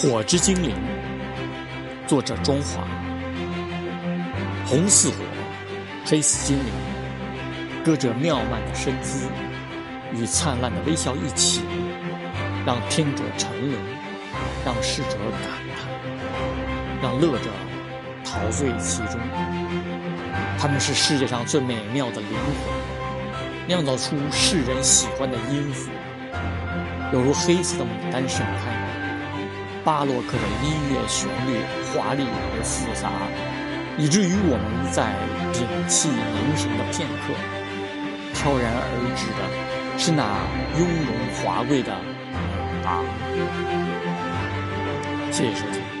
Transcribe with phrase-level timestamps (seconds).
[0.00, 0.76] 火之精灵，
[2.06, 2.86] 作者中华。
[4.64, 5.16] 红似火，
[6.06, 6.72] 黑似精灵，
[7.84, 9.26] 歌着妙曼的身姿，
[10.12, 11.62] 与灿烂的微笑一起，
[12.64, 13.82] 让听者沉沦，
[14.64, 15.90] 让逝者感叹，
[17.02, 17.50] 让乐者
[18.24, 19.18] 陶醉其中。
[20.60, 25.90] 他们是世界上最美妙的灵魂，酿造出世人喜欢的音符，
[27.12, 28.97] 犹如黑色的牡丹盛开。
[29.88, 33.08] 巴洛克的音乐旋律华丽而复杂，
[33.96, 35.16] 以至于我们在
[35.54, 37.32] 屏气凝神的片刻，
[38.34, 38.84] 飘然而
[39.16, 40.44] 至的是那
[40.78, 41.94] 雍容华贵的
[42.84, 43.00] 啊！
[45.32, 45.97] 谢谢收听。